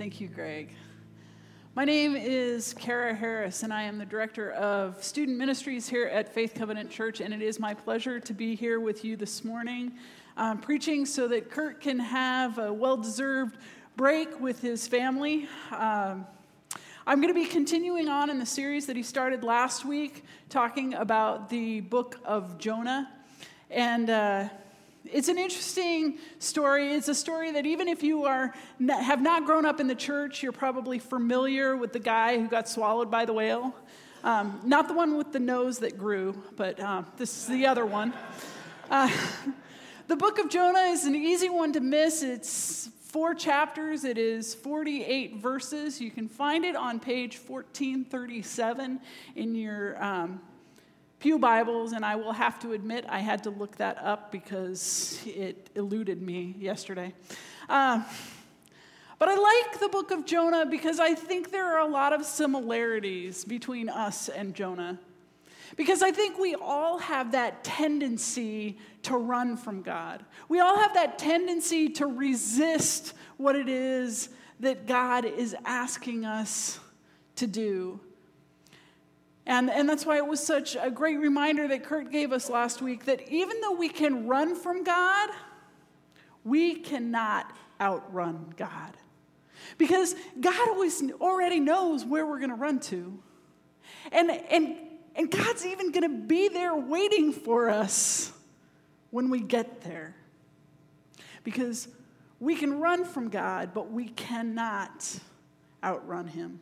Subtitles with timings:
[0.00, 0.70] Thank you, Greg.
[1.74, 6.32] My name is Kara Harris, and I am the director of student ministries here at
[6.32, 7.20] Faith Covenant Church.
[7.20, 9.92] And it is my pleasure to be here with you this morning,
[10.38, 13.58] um, preaching so that Kurt can have a well deserved
[13.98, 15.46] break with his family.
[15.70, 16.26] Um,
[17.06, 20.94] I'm going to be continuing on in the series that he started last week, talking
[20.94, 23.12] about the book of Jonah.
[23.68, 24.48] And uh,
[25.04, 26.92] it's an interesting story.
[26.92, 28.54] It's a story that even if you are
[28.88, 32.68] have not grown up in the church, you're probably familiar with the guy who got
[32.68, 33.74] swallowed by the whale.
[34.22, 37.86] Um, not the one with the nose that grew, but uh, this is the other
[37.86, 38.12] one.
[38.90, 39.10] Uh,
[40.08, 42.22] the book of Jonah is an easy one to miss.
[42.22, 46.00] It's four chapters, it is 48 verses.
[46.00, 49.00] You can find it on page 1437
[49.34, 50.40] in your um,
[51.20, 55.20] Pew Bibles, and I will have to admit I had to look that up because
[55.26, 57.12] it eluded me yesterday.
[57.68, 58.02] Uh,
[59.18, 62.24] but I like the book of Jonah because I think there are a lot of
[62.24, 64.98] similarities between us and Jonah.
[65.76, 70.24] Because I think we all have that tendency to run from God.
[70.48, 76.80] We all have that tendency to resist what it is that God is asking us
[77.36, 78.00] to do.
[79.46, 82.82] And, and that's why it was such a great reminder that Kurt gave us last
[82.82, 85.30] week that even though we can run from God,
[86.44, 88.96] we cannot outrun God.
[89.78, 93.18] Because God always already knows where we're going to run to.
[94.12, 94.76] And, and,
[95.16, 98.32] and God's even going to be there waiting for us
[99.10, 100.14] when we get there.
[101.44, 101.88] Because
[102.38, 105.18] we can run from God, but we cannot
[105.82, 106.60] outrun Him.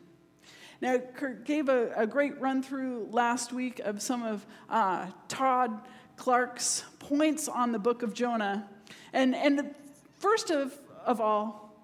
[0.81, 5.81] Now, Kurt gave a, a great run through last week of some of uh, Todd
[6.15, 8.67] Clark's points on the book of Jonah.
[9.11, 9.75] And, and
[10.19, 10.73] first of,
[11.05, 11.75] of all,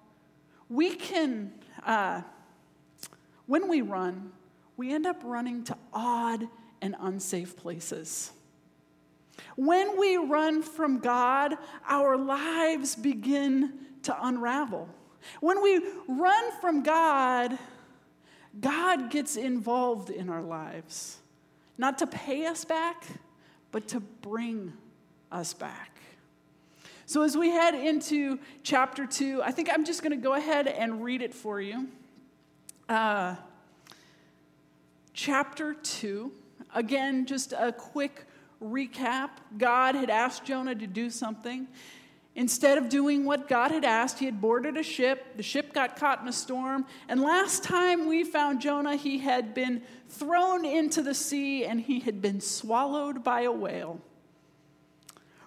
[0.70, 1.52] we can,
[1.84, 2.22] uh,
[3.46, 4.32] when we run,
[4.76, 6.48] we end up running to odd
[6.80, 8.32] and unsafe places.
[9.56, 11.54] When we run from God,
[11.86, 13.72] our lives begin
[14.04, 14.88] to unravel.
[15.40, 17.58] When we run from God,
[18.60, 21.18] God gets involved in our lives,
[21.76, 23.04] not to pay us back,
[23.70, 24.72] but to bring
[25.30, 25.90] us back.
[27.04, 30.66] So, as we head into chapter two, I think I'm just going to go ahead
[30.66, 31.88] and read it for you.
[32.88, 33.36] Uh,
[35.12, 36.32] chapter two,
[36.74, 38.24] again, just a quick
[38.62, 39.30] recap.
[39.56, 41.68] God had asked Jonah to do something.
[42.36, 45.38] Instead of doing what God had asked, he had boarded a ship.
[45.38, 46.84] The ship got caught in a storm.
[47.08, 49.80] And last time we found Jonah, he had been
[50.10, 54.02] thrown into the sea and he had been swallowed by a whale.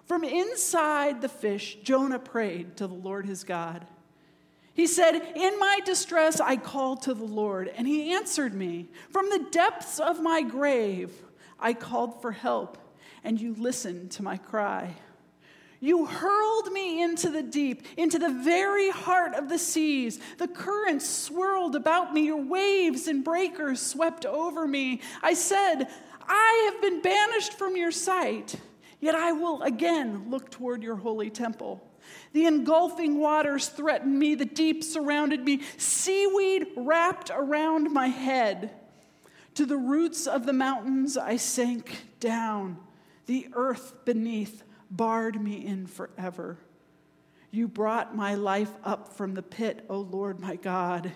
[0.04, 3.86] From inside the fish, Jonah prayed to the Lord his God.
[4.74, 8.88] He said, In my distress, I called to the Lord, and he answered me.
[9.10, 11.12] From the depths of my grave,
[11.60, 12.78] I called for help,
[13.22, 14.96] and you listened to my cry.
[15.82, 20.20] You hurled me into the deep, into the very heart of the seas.
[20.36, 25.00] The currents swirled about me, your waves and breakers swept over me.
[25.22, 25.88] I said,
[26.28, 28.56] I have been banished from your sight,
[29.00, 31.82] yet I will again look toward your holy temple.
[32.34, 38.70] The engulfing waters threatened me, the deep surrounded me, seaweed wrapped around my head.
[39.54, 42.76] To the roots of the mountains I sank down,
[43.26, 46.58] the earth beneath barred me in forever.
[47.50, 51.12] You brought my life up from the pit, O Lord my God.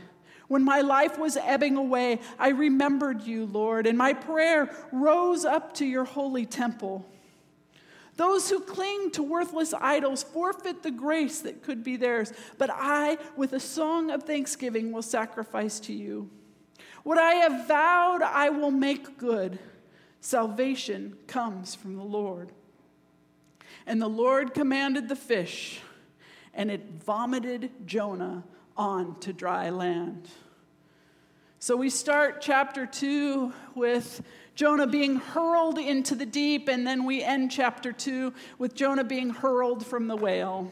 [0.48, 5.74] When my life was ebbing away, I remembered you, Lord, and my prayer rose up
[5.74, 7.06] to your holy temple.
[8.16, 13.18] Those who cling to worthless idols forfeit the grace that could be theirs, but I,
[13.36, 16.30] with a song of thanksgiving, will sacrifice to you.
[17.02, 19.58] What I have vowed, I will make good.
[20.20, 22.52] Salvation comes from the Lord.
[23.86, 25.80] And the Lord commanded the fish,
[26.54, 28.44] and it vomited Jonah
[28.76, 30.28] onto dry land.
[31.58, 34.22] So we start chapter 2 with
[34.54, 39.30] Jonah being hurled into the deep, and then we end chapter 2 with Jonah being
[39.30, 40.70] hurled from the whale.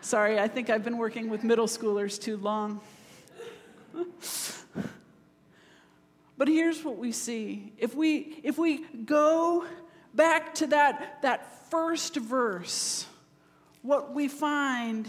[0.00, 2.80] Sorry, I think I've been working with middle schoolers too long.
[6.36, 7.72] but here's what we see.
[7.78, 9.64] If we if we go
[10.18, 13.06] back to that, that first verse,
[13.82, 15.08] what we find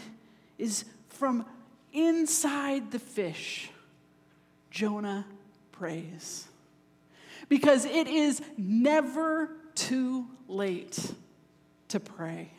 [0.60, 1.46] is from
[1.92, 3.70] inside the fish,
[4.70, 5.26] Jonah
[5.72, 6.48] prays.
[7.50, 11.12] Because it is never too late
[11.88, 12.52] to pray.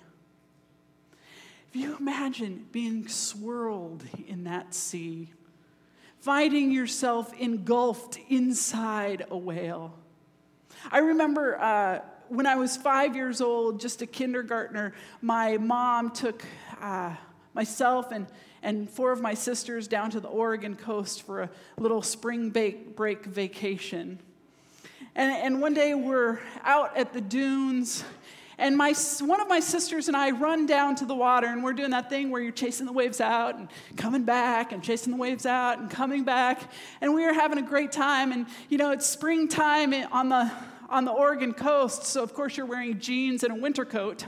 [1.68, 5.30] If you imagine being swirled in that sea,
[6.18, 9.94] finding yourself engulfed inside a whale.
[10.90, 12.00] I remember uh,
[12.30, 16.44] when I was five years old, just a kindergartner, my mom took
[16.80, 17.14] uh,
[17.54, 18.28] myself and,
[18.62, 23.24] and four of my sisters down to the Oregon coast for a little spring break
[23.24, 24.20] vacation.
[25.16, 28.04] And, and one day we're out at the dunes,
[28.58, 31.72] and my, one of my sisters and I run down to the water, and we're
[31.72, 35.18] doing that thing where you're chasing the waves out and coming back, and chasing the
[35.18, 36.70] waves out and coming back.
[37.00, 38.30] And we are having a great time.
[38.30, 40.52] And, you know, it's springtime on the,
[40.90, 44.26] on the Oregon coast, so of course you're wearing jeans and a winter coat.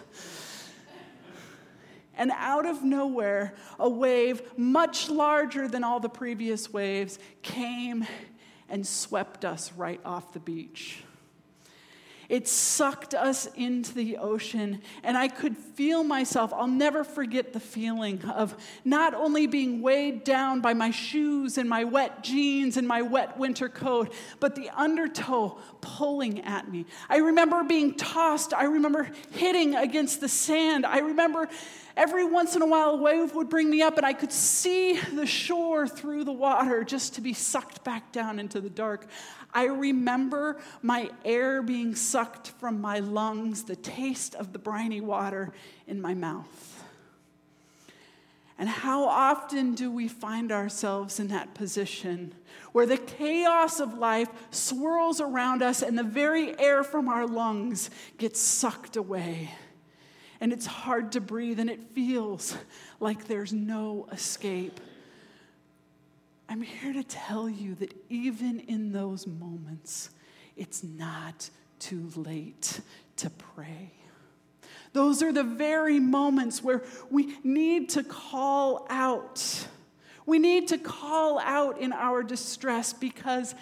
[2.16, 8.06] And out of nowhere, a wave much larger than all the previous waves came
[8.68, 11.02] and swept us right off the beach.
[12.32, 16.50] It sucked us into the ocean, and I could feel myself.
[16.54, 18.56] I'll never forget the feeling of
[18.86, 23.36] not only being weighed down by my shoes and my wet jeans and my wet
[23.36, 26.86] winter coat, but the undertow pulling at me.
[27.10, 28.54] I remember being tossed.
[28.54, 30.86] I remember hitting against the sand.
[30.86, 31.50] I remember
[31.98, 34.98] every once in a while a wave would bring me up and I could see
[34.98, 39.06] the shore through the water just to be sucked back down into the dark.
[39.54, 42.21] I remember my air being sucked
[42.58, 45.52] from my lungs, the taste of the briny water
[45.86, 46.84] in my mouth.
[48.58, 52.34] And how often do we find ourselves in that position
[52.72, 57.90] where the chaos of life swirls around us and the very air from our lungs
[58.18, 59.50] gets sucked away?
[60.40, 62.56] And it's hard to breathe and it feels
[63.00, 64.80] like there's no escape.
[66.48, 70.10] I'm here to tell you that even in those moments,
[70.56, 71.48] it's not
[71.82, 72.80] too late
[73.16, 73.90] to pray.
[74.92, 79.66] Those are the very moments where we need to call out.
[80.24, 83.54] We need to call out in our distress because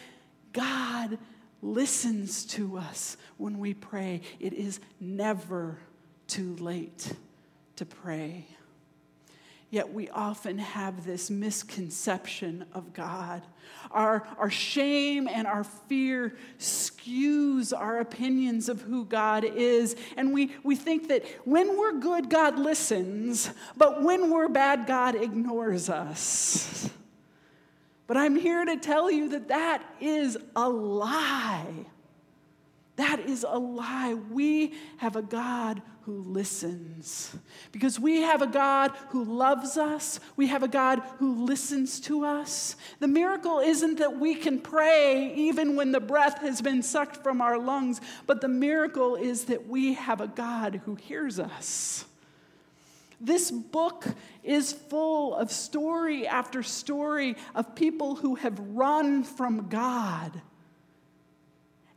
[0.53, 1.19] God
[1.63, 4.21] listens to us when we pray.
[4.39, 5.79] It is never
[6.27, 7.13] too late
[7.77, 8.47] to pray.
[9.71, 13.43] Yet we often have this misconception of God.
[13.93, 19.95] Our, our shame and our fear skews our opinions of who God is.
[20.17, 25.15] And we, we think that when we're good, God listens, but when we're bad, God
[25.15, 26.91] ignores us.
[28.09, 31.87] But I'm here to tell you that that is a lie.
[33.01, 34.13] That is a lie.
[34.13, 37.35] We have a God who listens.
[37.73, 42.27] Because we have a God who loves us, we have a God who listens to
[42.27, 42.77] us.
[42.99, 47.41] The miracle isn't that we can pray even when the breath has been sucked from
[47.41, 52.05] our lungs, but the miracle is that we have a God who hears us.
[53.19, 54.05] This book
[54.45, 60.43] is full of story after story of people who have run from God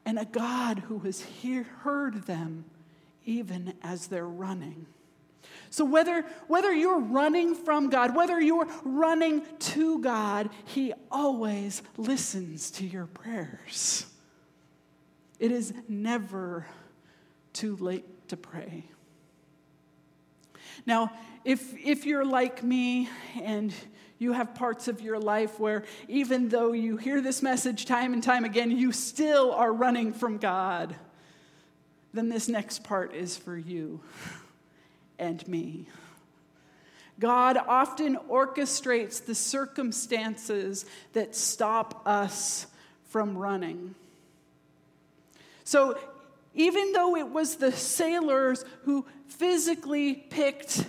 [0.05, 2.65] and a God who has hear, heard them
[3.25, 4.85] even as they're running.
[5.69, 12.71] So, whether, whether you're running from God, whether you're running to God, He always listens
[12.71, 14.05] to your prayers.
[15.39, 16.65] It is never
[17.53, 18.85] too late to pray.
[20.85, 21.11] Now,
[21.45, 23.09] if, if you're like me
[23.41, 23.73] and
[24.19, 28.23] you have parts of your life where, even though you hear this message time and
[28.23, 30.95] time again, you still are running from God.
[32.13, 33.99] Then this next part is for you
[35.19, 35.87] and me.
[37.19, 42.67] God often orchestrates the circumstances that stop us
[43.09, 43.95] from running.
[45.63, 45.97] So,
[46.53, 50.85] even though it was the sailors who physically picked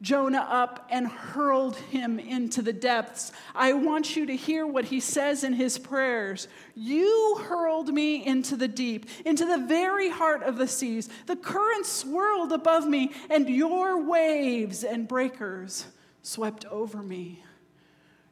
[0.00, 3.32] Jonah up and hurled him into the depths.
[3.54, 6.46] I want you to hear what he says in his prayers.
[6.76, 11.08] You hurled me into the deep, into the very heart of the seas.
[11.26, 15.86] The currents swirled above me, and your waves and breakers
[16.22, 17.42] swept over me.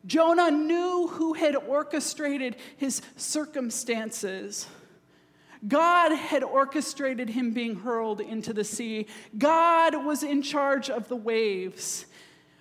[0.06, 4.68] Jonah knew who had orchestrated his circumstances.
[5.66, 9.06] God had orchestrated him being hurled into the sea.
[9.36, 12.06] God was in charge of the waves,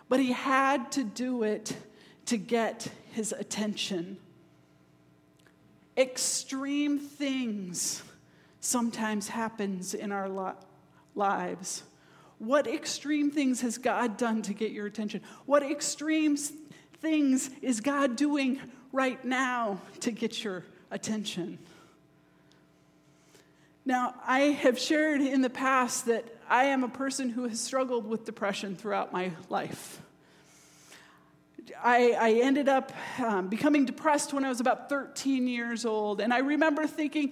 [0.09, 1.75] but he had to do it
[2.27, 4.17] to get his attention.
[5.97, 8.03] Extreme things
[8.59, 10.51] sometimes happens in our li-
[11.13, 11.83] lives.
[12.39, 15.21] What extreme things has God done to get your attention?
[15.45, 16.35] What extreme
[16.97, 18.59] things is God doing
[18.91, 21.59] right now to get your attention?
[23.87, 28.07] Now, I have shared in the past that I am a person who has struggled
[28.07, 30.01] with depression throughout my life.
[31.83, 36.19] I, I ended up um, becoming depressed when I was about 13 years old.
[36.19, 37.31] And I remember thinking,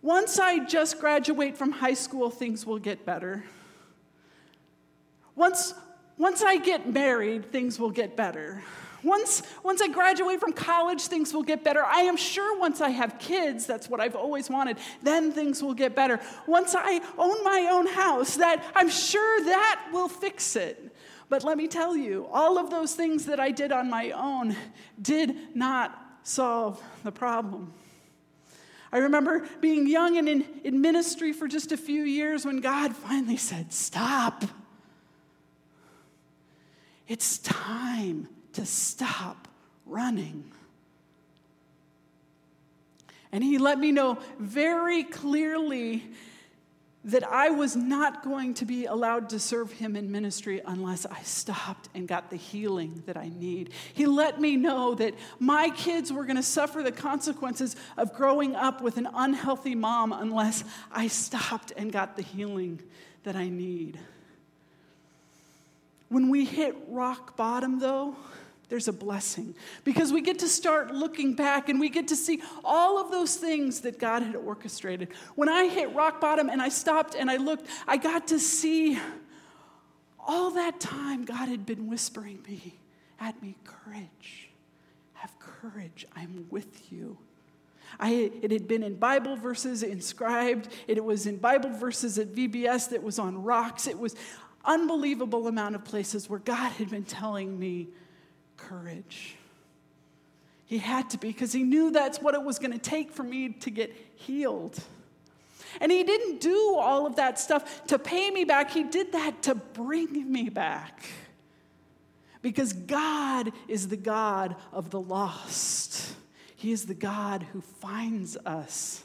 [0.00, 3.42] once I just graduate from high school, things will get better.
[5.34, 5.74] Once,
[6.16, 8.62] once I get married, things will get better.
[9.02, 11.84] Once, once I graduate from college, things will get better.
[11.84, 15.74] I am sure once I have kids, that's what I've always wanted, then things will
[15.74, 16.20] get better.
[16.46, 20.94] Once I own my own house, that I'm sure that will fix it.
[21.28, 24.56] But let me tell you, all of those things that I did on my own
[25.00, 27.72] did not solve the problem.
[28.90, 32.96] I remember being young and in, in ministry for just a few years when God
[32.96, 34.44] finally said, Stop.
[37.06, 39.48] It's time to stop
[39.86, 40.50] running.
[43.32, 46.04] And he let me know very clearly
[47.04, 51.22] that I was not going to be allowed to serve him in ministry unless I
[51.22, 53.70] stopped and got the healing that I need.
[53.94, 58.56] He let me know that my kids were going to suffer the consequences of growing
[58.56, 62.80] up with an unhealthy mom unless I stopped and got the healing
[63.22, 63.98] that I need.
[66.08, 68.16] When we hit rock bottom, though,
[68.68, 72.42] there's a blessing because we get to start looking back and we get to see
[72.62, 75.08] all of those things that God had orchestrated.
[75.36, 78.98] When I hit rock bottom and I stopped and I looked, I got to see
[80.18, 82.78] all that time God had been whispering me
[83.18, 84.50] at me courage.
[85.14, 86.06] Have courage.
[86.14, 87.16] I'm with you.
[87.98, 90.68] I, it had been in Bible verses inscribed.
[90.86, 93.86] It was in Bible verses at VBS that was on rocks.
[93.86, 94.14] It was
[94.64, 97.88] unbelievable amount of places where God had been telling me
[98.58, 99.36] courage.
[100.66, 103.22] He had to be because he knew that's what it was going to take for
[103.22, 104.78] me to get healed.
[105.80, 109.42] And he didn't do all of that stuff to pay me back, he did that
[109.44, 111.06] to bring me back.
[112.42, 116.14] Because God is the God of the lost,
[116.54, 119.04] He is the God who finds us.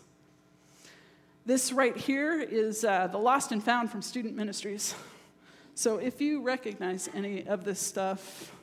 [1.45, 4.95] This right here is uh, the Lost and Found from Student Ministries.
[5.75, 8.53] So if you recognize any of this stuff,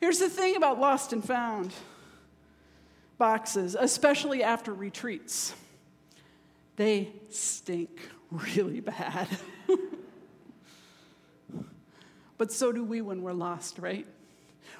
[0.00, 1.72] Here's the thing about lost and found
[3.18, 5.54] boxes, especially after retreats
[6.80, 9.28] they stink really bad.
[12.38, 14.06] but so do we when we're lost, right?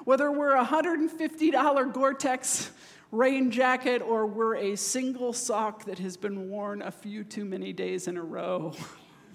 [0.05, 2.71] Whether we're a $150 Gore Tex
[3.13, 7.75] rain jacket or we're a single sock that has been worn a few too many
[7.75, 8.73] days in a row.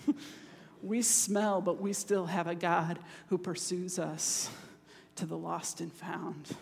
[0.81, 4.49] we smell, but we still have a God who pursues us
[5.15, 6.55] to the lost and found.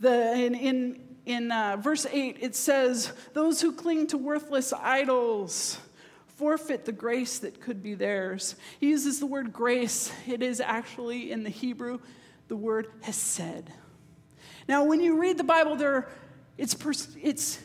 [0.00, 5.78] The, in in, in uh, verse 8, it says, Those who cling to worthless idols
[6.26, 8.56] forfeit the grace that could be theirs.
[8.78, 10.12] He uses the word grace.
[10.26, 11.98] It is actually in the Hebrew
[12.48, 13.70] the word hesed.
[14.68, 16.08] Now, when you read the Bible, there,
[16.58, 17.58] it's, pers- it's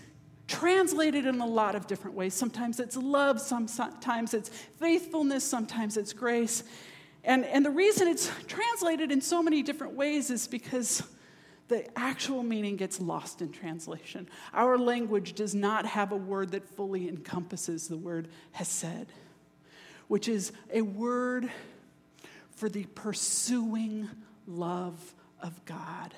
[0.47, 2.33] translated in a lot of different ways.
[2.33, 6.63] Sometimes it's love, sometimes it's faithfulness, sometimes it's grace.
[7.23, 11.03] And, and the reason it's translated in so many different ways is because
[11.67, 14.27] the actual meaning gets lost in translation.
[14.53, 19.07] Our language does not have a word that fully encompasses the word hesed,
[20.07, 21.49] which is a word
[22.49, 24.09] for the pursuing
[24.47, 26.13] love of God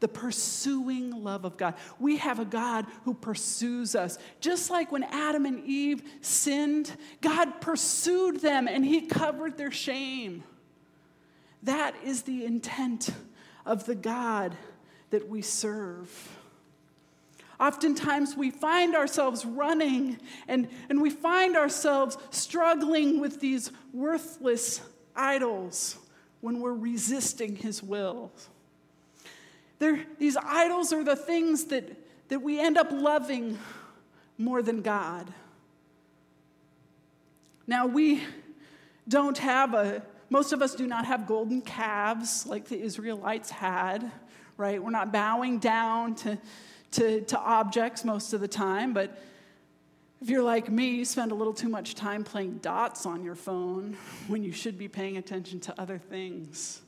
[0.00, 1.74] the pursuing love of God.
[1.98, 4.18] We have a God who pursues us.
[4.40, 10.44] Just like when Adam and Eve sinned, God pursued them and he covered their shame.
[11.64, 13.10] That is the intent
[13.66, 14.56] of the God
[15.10, 16.38] that we serve.
[17.60, 24.80] Oftentimes, we find ourselves running and, and we find ourselves struggling with these worthless
[25.16, 25.98] idols
[26.40, 28.30] when we're resisting His will.
[29.78, 31.84] They're, these idols are the things that,
[32.28, 33.58] that we end up loving
[34.36, 35.32] more than God.
[37.66, 38.22] Now, we
[39.08, 44.10] don't have a, most of us do not have golden calves like the Israelites had,
[44.56, 44.82] right?
[44.82, 46.38] We're not bowing down to,
[46.92, 49.22] to, to objects most of the time, but
[50.20, 53.36] if you're like me, you spend a little too much time playing dots on your
[53.36, 56.80] phone when you should be paying attention to other things.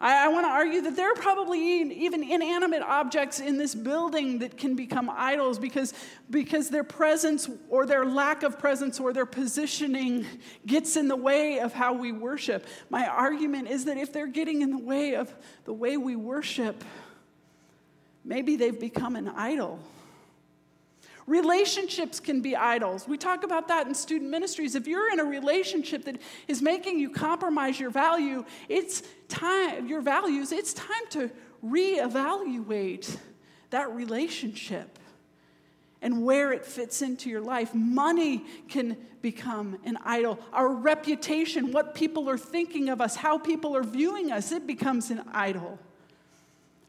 [0.00, 1.60] I, I want to argue that there are probably
[2.04, 5.92] even inanimate objects in this building that can become idols because,
[6.30, 10.24] because their presence or their lack of presence or their positioning
[10.66, 12.66] gets in the way of how we worship.
[12.88, 16.82] My argument is that if they're getting in the way of the way we worship,
[18.24, 19.80] maybe they've become an idol.
[21.30, 23.06] Relationships can be idols.
[23.06, 24.74] We talk about that in student ministries.
[24.74, 30.00] If you're in a relationship that is making you compromise your value, it's time, your
[30.00, 31.30] values, it's time to
[31.64, 33.16] reevaluate
[33.70, 34.98] that relationship
[36.02, 37.72] and where it fits into your life.
[37.76, 40.36] Money can become an idol.
[40.52, 45.12] Our reputation, what people are thinking of us, how people are viewing us, it becomes
[45.12, 45.78] an idol.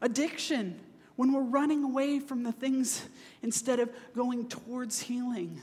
[0.00, 0.80] Addiction
[1.16, 3.06] when we're running away from the things
[3.42, 5.60] instead of going towards healing.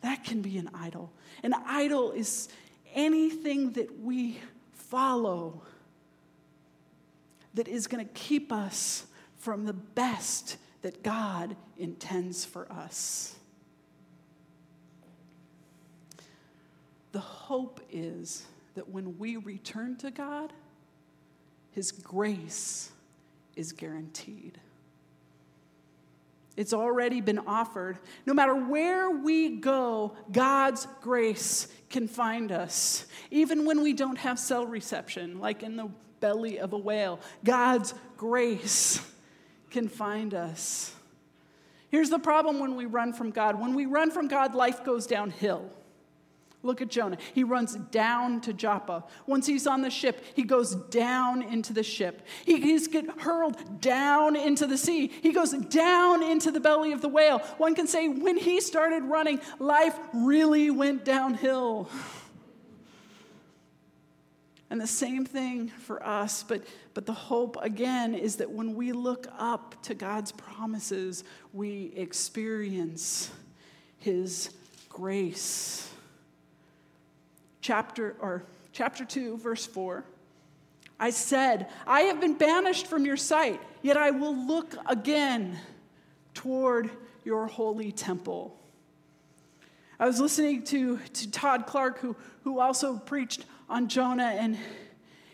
[0.00, 1.12] That can be an idol.
[1.42, 2.48] An idol is
[2.94, 4.38] anything that we
[4.72, 5.62] follow
[7.54, 9.06] that is going to keep us
[9.38, 13.34] from the best that God intends for us.
[17.12, 18.44] The hope is
[18.74, 20.52] that when we return to God,
[21.70, 22.90] His grace
[23.56, 24.60] is guaranteed.
[26.56, 27.98] It's already been offered.
[28.24, 33.06] No matter where we go, God's grace can find us.
[33.30, 37.92] Even when we don't have cell reception, like in the belly of a whale, God's
[38.16, 39.00] grace
[39.70, 40.94] can find us.
[41.90, 45.06] Here's the problem when we run from God when we run from God, life goes
[45.06, 45.70] downhill.
[46.66, 47.16] Look at Jonah.
[47.32, 49.04] He runs down to Joppa.
[49.26, 52.26] Once he's on the ship, he goes down into the ship.
[52.44, 55.06] He, he's get hurled down into the sea.
[55.06, 57.38] He goes down into the belly of the whale.
[57.58, 61.88] One can say when he started running, life really went downhill.
[64.68, 68.90] And the same thing for us, but, but the hope again is that when we
[68.90, 73.30] look up to God's promises, we experience
[74.00, 74.50] His
[74.88, 75.88] grace
[77.66, 80.04] chapter or chapter 2 verse 4
[80.98, 85.58] I said, I have been banished from your sight, yet I will look again
[86.32, 86.90] toward
[87.22, 88.58] your holy temple.
[90.00, 94.56] I was listening to, to Todd Clark, who, who also preached on Jonah, and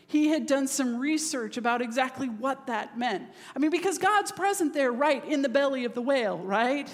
[0.09, 3.29] he had done some research about exactly what that meant.
[3.55, 6.93] I mean, because God's present there, right, in the belly of the whale, right?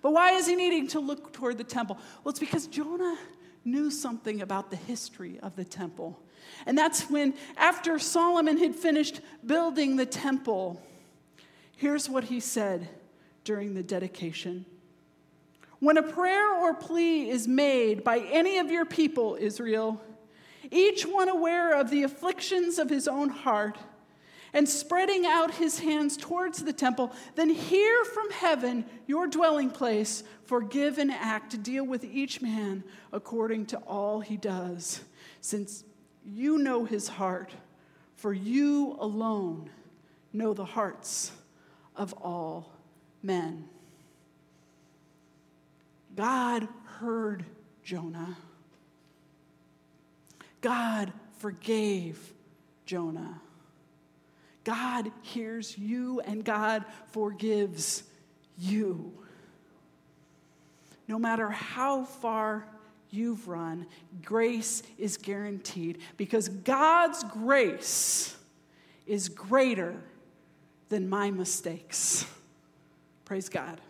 [0.00, 1.98] But why is he needing to look toward the temple?
[2.22, 3.18] Well, it's because Jonah
[3.66, 6.18] knew something about the history of the temple.
[6.64, 10.80] And that's when, after Solomon had finished building the temple,
[11.76, 12.88] here's what he said
[13.44, 14.64] during the dedication.
[15.80, 20.00] When a prayer or plea is made by any of your people, Israel,
[20.70, 23.78] each one aware of the afflictions of his own heart,
[24.56, 30.24] and spreading out his hands towards the temple, then hear from heaven, your dwelling place,
[30.46, 35.02] forgive and act to deal with each man according to all he does,
[35.42, 35.84] since
[36.24, 37.52] you know his heart,
[38.14, 39.68] for you alone
[40.32, 41.32] know the hearts
[41.94, 42.72] of all
[43.22, 43.68] men.
[46.16, 46.66] God
[46.98, 47.44] heard
[47.84, 48.38] Jonah.
[50.62, 52.32] God forgave
[52.86, 53.42] Jonah.
[54.66, 58.02] God hears you and God forgives
[58.58, 59.12] you.
[61.06, 62.66] No matter how far
[63.08, 63.86] you've run,
[64.24, 68.36] grace is guaranteed because God's grace
[69.06, 69.94] is greater
[70.88, 72.26] than my mistakes.
[73.24, 73.80] Praise God.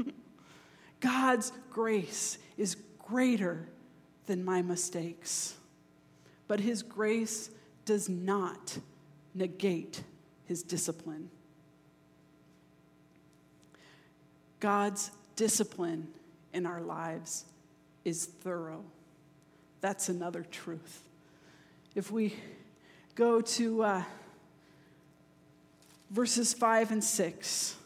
[1.00, 3.68] God's grace is greater
[4.24, 5.54] than my mistakes.
[6.46, 7.50] But His grace
[7.84, 8.78] does not
[9.34, 10.02] negate
[10.44, 11.30] his discipline.
[14.60, 16.08] God's discipline
[16.52, 17.44] in our lives
[18.04, 18.84] is thorough.
[19.80, 21.02] That's another truth.
[21.94, 22.34] If we
[23.14, 24.02] go to uh,
[26.10, 27.76] verses 5 and 6,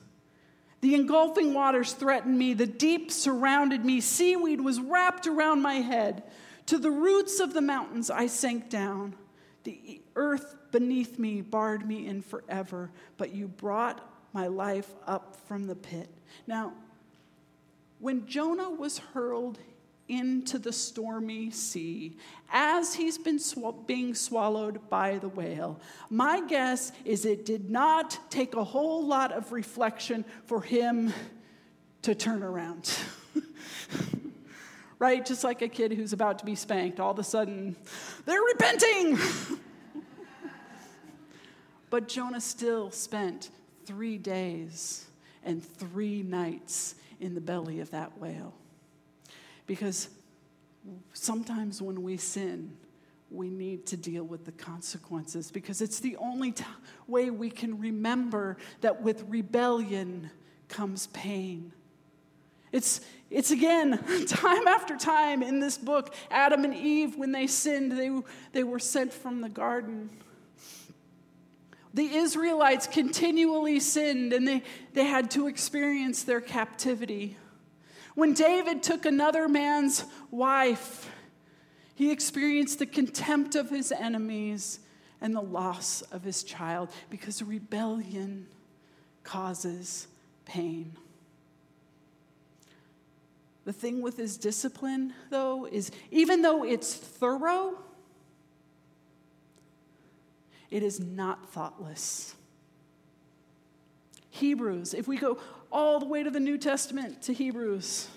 [0.80, 6.22] the engulfing waters threatened me, the deep surrounded me, seaweed was wrapped around my head.
[6.66, 9.14] To the roots of the mountains I sank down.
[9.64, 15.66] The earth beneath me barred me in forever, but you brought my life up from
[15.66, 16.08] the pit.
[16.46, 16.72] Now,
[17.98, 19.58] when Jonah was hurled
[20.08, 22.16] into the stormy sea
[22.50, 25.80] as he's been sw- being swallowed by the whale.
[26.10, 31.14] My guess is it did not take a whole lot of reflection for him
[32.02, 32.94] to turn around.
[35.02, 35.26] right?
[35.26, 37.74] Just like a kid who's about to be spanked, all of a sudden,
[38.24, 39.18] they're repenting.
[41.90, 43.50] But Jonah still spent
[43.84, 45.04] three days
[45.44, 48.54] and three nights in the belly of that whale.
[49.66, 50.08] Because
[51.12, 52.74] sometimes when we sin,
[53.30, 56.64] we need to deal with the consequences because it's the only t-
[57.06, 60.30] way we can remember that with rebellion
[60.68, 61.74] comes pain.
[62.72, 67.92] It's, it's again, time after time in this book, Adam and Eve, when they sinned,
[67.92, 68.10] they,
[68.52, 70.10] they were sent from the garden.
[71.94, 74.62] The Israelites continually sinned and they,
[74.94, 77.36] they had to experience their captivity.
[78.14, 81.10] When David took another man's wife,
[81.94, 84.80] he experienced the contempt of his enemies
[85.20, 88.46] and the loss of his child because rebellion
[89.22, 90.08] causes
[90.44, 90.96] pain.
[93.64, 97.78] The thing with his discipline, though, is even though it's thorough,
[100.70, 102.34] it is not thoughtless.
[104.30, 105.38] Hebrews, if we go
[105.70, 108.08] all the way to the New Testament to Hebrews,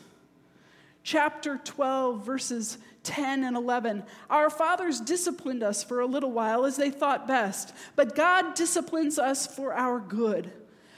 [1.04, 4.04] chapter 12, verses 10 and 11.
[4.30, 9.18] Our fathers disciplined us for a little while as they thought best, but God disciplines
[9.18, 10.52] us for our good,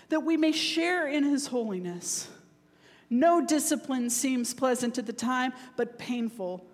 [0.09, 2.29] that we may share in his holiness.
[3.09, 6.65] No discipline seems pleasant at the time, but painful.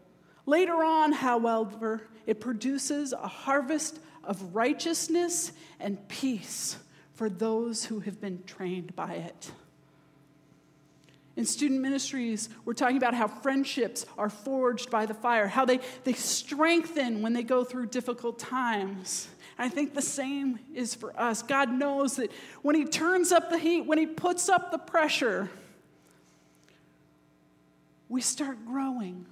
[0.46, 6.78] Later on, however, it produces a harvest of righteousness and peace
[7.14, 9.52] for those who have been trained by it.
[11.36, 15.80] In student ministries, we're talking about how friendships are forged by the fire, how they,
[16.04, 19.28] they strengthen when they go through difficult times.
[19.58, 21.42] And I think the same is for us.
[21.42, 25.50] God knows that when He turns up the heat, when He puts up the pressure,
[28.14, 29.26] we start growing.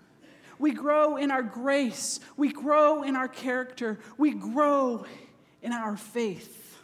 [0.58, 5.06] We grow in our grace, we grow in our character, we grow
[5.62, 6.80] in our faith.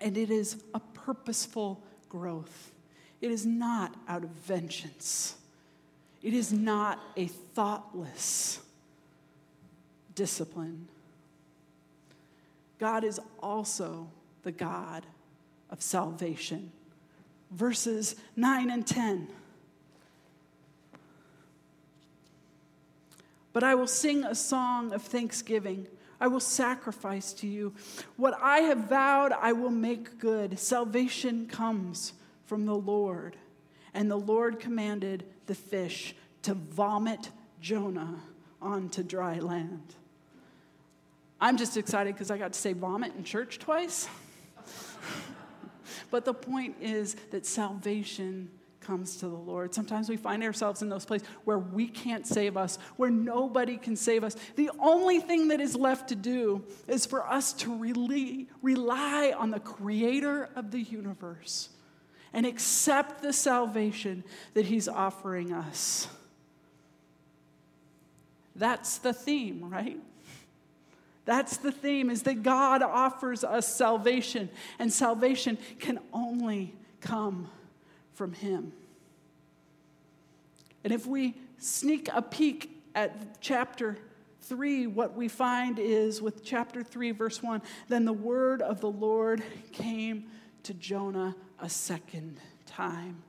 [0.00, 2.72] And it is a purposeful growth.
[3.20, 5.36] It is not out of vengeance,
[6.20, 8.58] it is not a thoughtless
[10.16, 10.88] discipline.
[12.80, 14.08] God is also
[14.42, 15.06] the God
[15.70, 16.72] of salvation.
[17.52, 19.28] Verses 9 and 10.
[23.54, 25.86] But I will sing a song of thanksgiving.
[26.20, 27.72] I will sacrifice to you.
[28.16, 30.58] What I have vowed, I will make good.
[30.58, 32.14] Salvation comes
[32.46, 33.36] from the Lord.
[33.94, 38.20] And the Lord commanded the fish to vomit Jonah
[38.60, 39.94] onto dry land.
[41.40, 44.08] I'm just excited because I got to say vomit in church twice.
[46.10, 48.50] but the point is that salvation
[48.84, 49.74] comes to the Lord.
[49.74, 53.96] Sometimes we find ourselves in those places where we can't save us, where nobody can
[53.96, 54.36] save us.
[54.56, 59.50] The only thing that is left to do is for us to really rely on
[59.50, 61.70] the creator of the universe
[62.32, 66.08] and accept the salvation that he's offering us.
[68.56, 69.98] That's the theme, right?
[71.24, 77.48] That's the theme is that God offers us salvation and salvation can only come
[78.14, 78.72] from Him.
[80.82, 83.98] And if we sneak a peek at chapter
[84.42, 88.90] 3, what we find is with chapter 3, verse 1 then the word of the
[88.90, 90.26] Lord came
[90.64, 93.22] to Jonah a second time.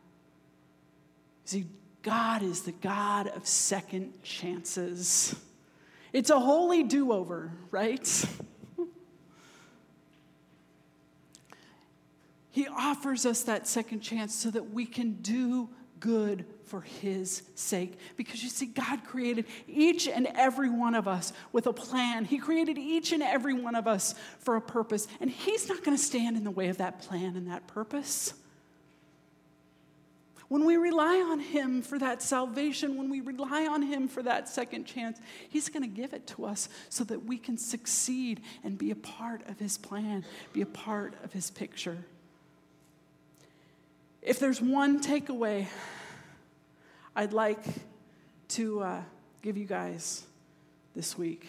[1.45, 1.65] See,
[2.01, 5.35] God is the God of second chances.
[6.13, 8.25] It's a holy do over, right?
[12.55, 15.67] He offers us that second chance so that we can do
[15.99, 17.99] good for His sake.
[18.15, 22.23] Because you see, God created each and every one of us with a plan.
[22.23, 25.09] He created each and every one of us for a purpose.
[25.19, 28.33] And He's not going to stand in the way of that plan and that purpose.
[30.47, 34.47] When we rely on Him for that salvation, when we rely on Him for that
[34.47, 38.77] second chance, He's going to give it to us so that we can succeed and
[38.77, 41.97] be a part of His plan, be a part of His picture.
[44.25, 45.67] If there's one takeaway
[47.15, 47.63] I'd like
[48.49, 49.01] to uh,
[49.43, 50.23] give you guys
[50.95, 51.47] this week,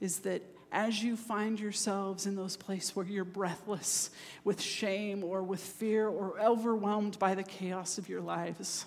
[0.00, 4.10] is that as you find yourselves in those places where you're breathless
[4.44, 8.86] with shame or with fear or overwhelmed by the chaos of your lives,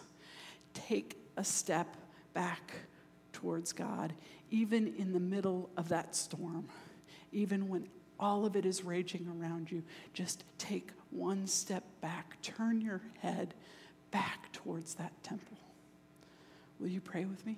[0.73, 1.97] take a step
[2.33, 2.71] back
[3.33, 4.13] towards God,
[4.51, 6.69] even in the middle of that storm,
[7.33, 9.83] even when all of it is raging around you.
[10.13, 13.53] Just take one step back, turn your head
[14.11, 15.57] back towards that temple.
[16.79, 17.57] Will you pray with me?